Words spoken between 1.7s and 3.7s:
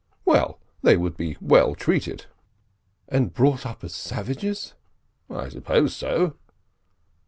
treated." "And brought